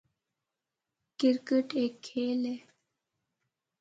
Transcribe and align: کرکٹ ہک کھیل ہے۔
کرکٹ 1.19 1.67
ہک 1.79 1.93
کھیل 2.05 2.39
ہے۔ 2.49 2.57